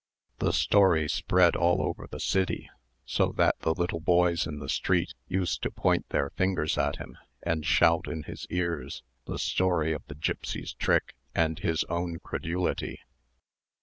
The 0.39 0.51
story 0.51 1.07
spread 1.07 1.55
all 1.55 1.79
over 1.79 2.07
the 2.09 2.19
city; 2.19 2.71
so 3.05 3.31
that 3.37 3.59
the 3.59 3.75
little 3.75 3.99
boys 3.99 4.47
in 4.47 4.57
the 4.57 4.67
streets 4.67 5.13
used 5.27 5.61
to 5.61 5.69
point 5.69 6.09
their 6.09 6.31
fingers 6.31 6.75
at 6.75 6.95
him, 6.95 7.19
and 7.43 7.63
shout 7.63 8.07
in 8.07 8.23
his 8.23 8.47
ears 8.49 9.03
the 9.27 9.37
story 9.37 9.93
of 9.93 10.01
the 10.07 10.15
gipsy's 10.15 10.73
trick, 10.73 11.13
and 11.35 11.59
his 11.59 11.83
own 11.83 12.17
credulity. 12.17 13.01